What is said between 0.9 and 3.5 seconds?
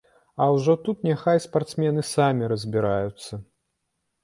няхай спартсмены самі разбіраюцца.